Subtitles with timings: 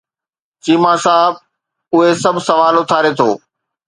[0.63, 1.33] چيما صاحب
[1.93, 3.29] اهي سڀ سوال اٿاري ٿو.